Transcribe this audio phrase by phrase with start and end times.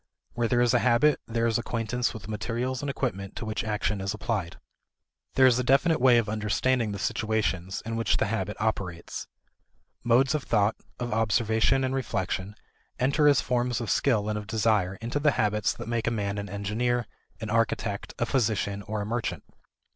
[0.33, 3.63] Where there is a habit, there is acquaintance with the materials and equipment to which
[3.63, 4.57] action is applied.
[5.35, 9.27] There is a definite way of understanding the situations in which the habit operates.
[10.03, 12.55] Modes of thought, of observation and reflection,
[12.97, 16.39] enter as forms of skill and of desire into the habits that make a man
[16.39, 17.05] an engineer,
[17.39, 19.43] an architect, a physician, or a merchant.